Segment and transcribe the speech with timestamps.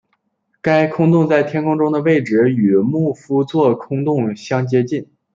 [0.63, 5.07] 该空洞在天空中的位置与牧夫座空洞相接近。